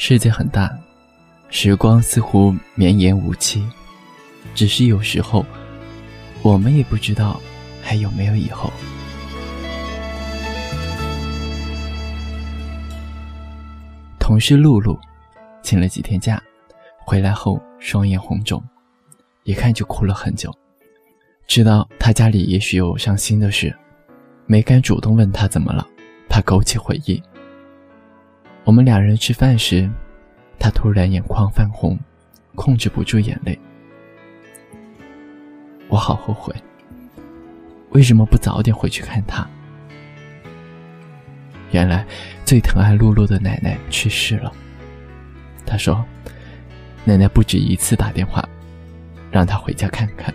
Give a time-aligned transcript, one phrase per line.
[0.00, 0.72] 世界很大，
[1.50, 3.66] 时光似乎绵延无期，
[4.54, 5.44] 只是有时候，
[6.40, 7.40] 我们也不知道
[7.82, 8.72] 还有没有以后。
[14.20, 14.96] 同事露露，
[15.64, 16.40] 请了几天假，
[17.04, 18.62] 回来后双眼红肿，
[19.42, 20.56] 一看就哭了很久。
[21.48, 23.76] 知道他家里也许有伤心的事，
[24.46, 25.84] 没敢主动问他怎么了，
[26.28, 27.20] 怕勾起回忆。
[28.68, 29.88] 我们两人吃饭时，
[30.58, 31.98] 他突然眼眶泛红，
[32.54, 33.58] 控制不住眼泪。
[35.88, 36.54] 我好后悔，
[37.92, 39.48] 为什么不早点回去看他？
[41.70, 42.04] 原来，
[42.44, 44.52] 最疼爱露露的奶奶去世了。
[45.64, 46.04] 他说，
[47.06, 48.46] 奶奶不止一次打电话，
[49.30, 50.34] 让他回家看看，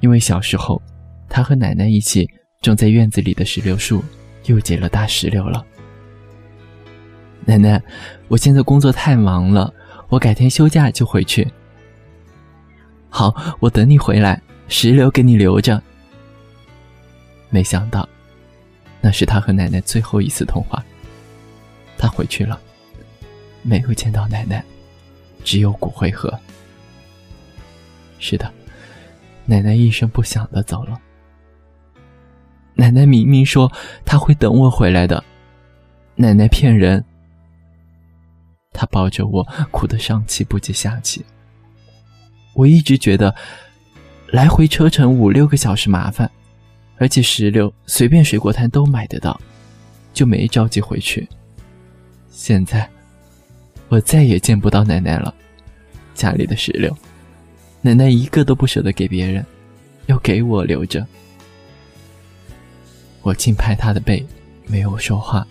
[0.00, 0.82] 因为小时候，
[1.30, 2.28] 他和奶奶一起
[2.60, 4.04] 种在院子里的石榴树
[4.44, 5.64] 又结了大石榴了。
[7.46, 7.82] 奶奶，
[8.28, 9.72] 我现在工作太忙了，
[10.08, 11.46] 我改天休假就回去。
[13.08, 15.82] 好，我等你回来，石榴给你留着。
[17.50, 18.08] 没想到。
[19.00, 20.82] 那是他和奶奶最后一次通话。
[21.98, 22.58] 他回去了，
[23.60, 24.64] 没有见到奶奶，
[25.44, 26.32] 只有骨灰盒。
[28.18, 28.50] 是的，
[29.44, 30.98] 奶奶一声不响的走了。
[32.72, 33.70] 奶奶明明说
[34.06, 35.22] 她会等我回来的，
[36.16, 37.04] 奶奶骗人。
[38.74, 41.24] 他抱着我，哭得上气不接下气。
[42.52, 43.34] 我一直觉得，
[44.28, 46.30] 来回车程五六个小时麻烦。
[46.96, 49.38] 而且石榴随便水果摊都买得到，
[50.12, 51.28] 就没着急回去。
[52.30, 52.88] 现在，
[53.88, 55.34] 我再也见不到奶奶了。
[56.14, 56.96] 家里的石榴，
[57.82, 59.44] 奶奶一个都不舍得给别人，
[60.06, 61.04] 要给我留着。
[63.22, 64.24] 我轻拍她的背，
[64.66, 65.44] 没有说话，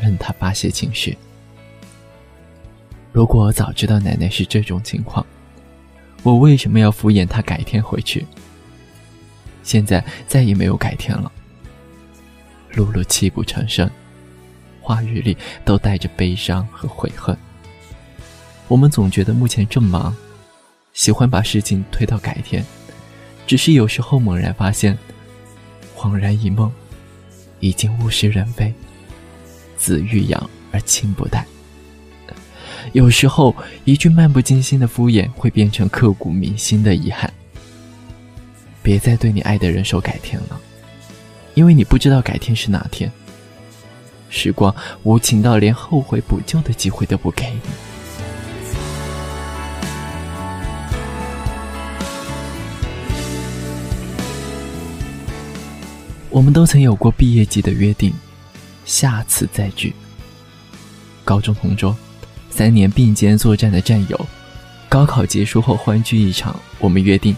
[0.00, 1.16] 任她发泄情绪。
[3.12, 5.24] 如果我早知道奶奶是这种情况，
[6.22, 8.26] 我为什么要敷衍她改天回去？
[9.62, 11.30] 现在再也没有改天了。
[12.72, 13.88] 露露泣不成声，
[14.80, 17.36] 话语里都带着悲伤和悔恨。
[18.66, 20.16] 我们总觉得目前正忙，
[20.94, 22.64] 喜欢把事情推到改天，
[23.46, 24.96] 只是有时候猛然发现，
[25.94, 26.72] 恍然一梦，
[27.60, 28.72] 已经物是人非，
[29.76, 31.46] 子欲养而亲不待。
[32.90, 33.54] 有时候
[33.84, 37.32] 一句漫不经心的敷衍，会变成刻骨铭心的遗憾。
[38.82, 40.60] 别再对你爱的人说改天了，
[41.54, 43.10] 因为你不知道改天是哪天。
[44.28, 47.60] 时光无情到连后悔补救的机会都不给你。
[56.30, 58.10] 我们都曾有过毕业季的约定，
[58.86, 59.94] 下次再聚。
[61.24, 61.94] 高中同桌，
[62.52, 64.26] 三年并肩作战的战友，
[64.86, 67.34] 高考结束后欢聚一场，我们约定。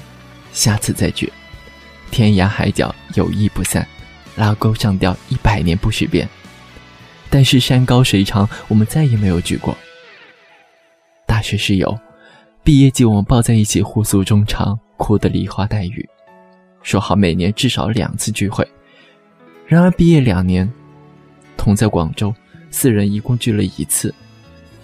[0.53, 1.33] 下次再聚，
[2.11, 3.87] 天涯海角友谊不散，
[4.35, 6.29] 拉钩上吊一百年不许变。
[7.31, 9.77] 但是山高水长，我们再也没有聚过。
[11.27, 11.97] 大学室友，
[12.65, 16.09] 毕业季我们抱在一起互诉衷肠，哭得梨花带雨，
[16.83, 18.67] 说好每年至少两次聚会。
[19.65, 20.69] 然而毕业两年，
[21.57, 22.35] 同在广州，
[22.71, 24.13] 四人一共聚了一次，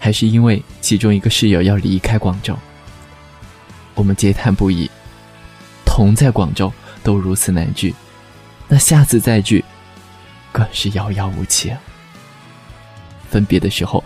[0.01, 2.59] 还是因为其中一个室友要离开广州。
[3.95, 4.91] 我们嗟叹不已。
[5.85, 6.73] 同在广州
[7.03, 7.95] 都如此难聚，
[8.69, 9.63] 那下次再聚，
[10.53, 11.73] 更是遥遥无期。
[13.29, 14.03] 分别的时候，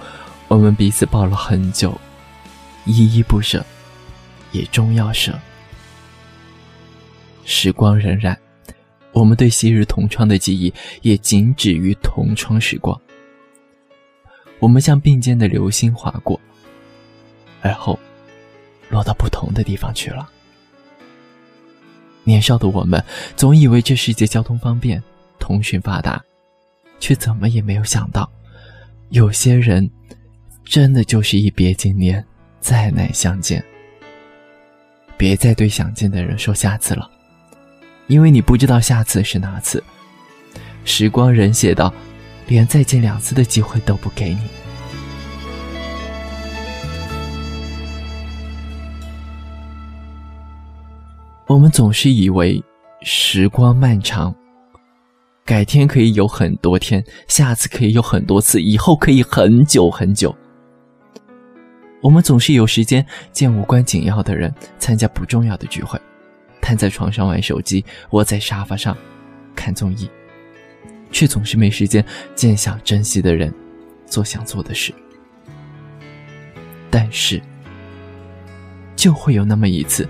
[0.49, 2.01] 我们彼此抱了很久，
[2.87, 3.65] 依依不舍，
[4.51, 5.39] 也终要舍。
[7.45, 8.35] 时光荏苒，
[9.13, 10.73] 我们对昔日同窗的记忆
[11.03, 12.99] 也仅止于同窗时光。
[14.59, 16.41] 我们像并肩的流星划过，
[17.61, 17.99] 而后
[18.89, 20.29] 落到不同的地方去了。
[22.23, 23.03] 年少的我们
[23.37, 25.03] 总以为这世界交通方便，
[25.39, 26.23] 通讯发达，
[26.99, 28.31] 却怎么也没有想到，
[29.11, 29.91] 有些人
[30.65, 32.25] 真的就是一别经年，
[32.61, 33.63] 再难相见。
[35.19, 37.11] 别再对想见的人说下次了，
[38.07, 39.83] 因为你不知道下次是哪次。
[40.87, 41.93] 时光人写道，
[42.47, 44.41] 连再见两次的机会都不给你。
[51.47, 52.63] 我们总是以为
[53.03, 54.35] 时光漫长，
[55.45, 60.35] 改天可以有很多天，下次可以有很多次，以后可以很久很久。
[62.01, 66.01] 我们总是有时间见无关紧要的人，参加不重要的聚会，
[66.61, 68.97] 瘫在床上玩手机，窝在沙发上
[69.55, 70.09] 看综艺，
[71.15, 73.55] 却总是没时间见想珍惜的人，
[74.05, 74.93] 做想做的事。
[76.91, 77.41] 但是，
[78.97, 80.09] 就会有那么一次，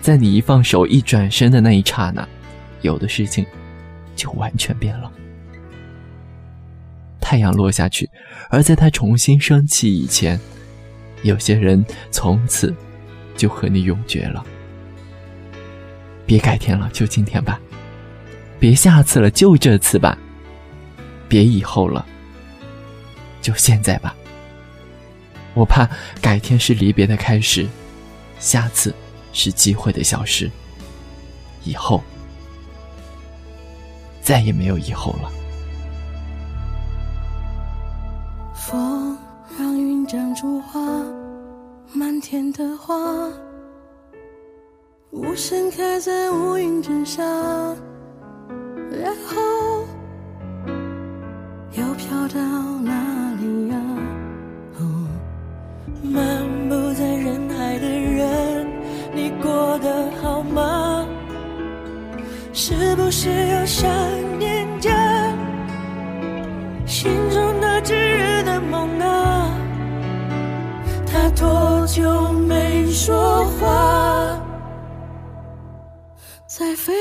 [0.00, 2.26] 在你一放手、一转身的那一刹那，
[2.80, 3.44] 有的事情
[4.16, 5.12] 就完全变了。
[7.20, 8.08] 太阳落下去，
[8.48, 10.40] 而在它重新升起以前，
[11.24, 12.74] 有些人从此
[13.36, 14.42] 就和你永绝了。
[16.24, 17.60] 别改天了，就今天吧；
[18.58, 20.16] 别下次了，就这次吧；
[21.28, 22.04] 别以后了，
[23.42, 24.14] 就现在吧。
[25.54, 25.88] 我怕
[26.20, 27.68] 改天是离别的开始，
[28.38, 28.94] 下次
[29.32, 30.50] 是机会的消失，
[31.64, 32.02] 以后
[34.22, 35.30] 再也没有以后了。
[38.54, 39.18] 风
[39.58, 40.80] 让云长出花，
[41.92, 42.94] 漫天的花，
[45.10, 47.22] 无声开在乌云之下，
[48.92, 49.36] 然后
[51.78, 52.40] 又飘到
[52.82, 52.92] 哪
[53.38, 53.76] 里呀？
[56.02, 58.66] 漫步在人海的人，
[59.14, 61.06] 你过得好吗？
[62.52, 63.88] 是不是又想
[64.38, 64.90] 念家
[66.84, 69.54] 心中那炙热的梦啊？
[71.06, 74.40] 他多久没说话？
[76.46, 76.92] 在飞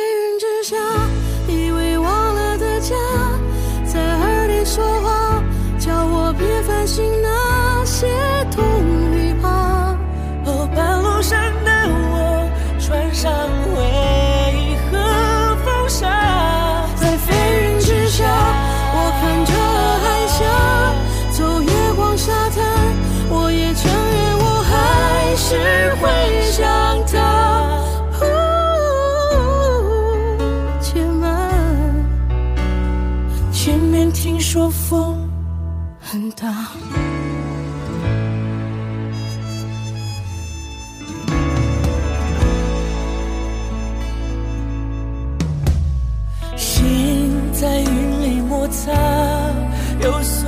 [34.49, 35.29] 说风
[35.99, 36.69] 很大。
[46.55, 48.94] 心在云里摩擦，
[50.01, 50.47] 有碎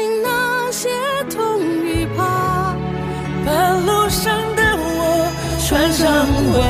[0.00, 0.88] 那些
[1.30, 2.74] 痛与怕。
[3.44, 5.28] 半路上的我，
[5.66, 6.60] 穿上盔